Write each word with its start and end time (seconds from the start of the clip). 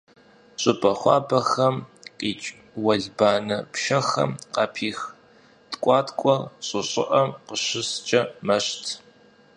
ЩӀыпӀэ 0.61 0.91
хуабэхэм 0.99 1.75
къикӀ 2.19 2.47
уэлбанэ 2.83 3.57
пшэхэм 3.71 4.31
къапих 4.53 4.99
ткӀуаткӀуэр 5.71 6.41
щӀы 6.67 6.81
щӀыӀэм 6.89 7.29
къыщыскӀэ 7.47 8.21
мэщт. 8.45 8.83